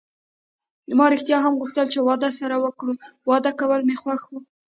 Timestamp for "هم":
1.41-1.53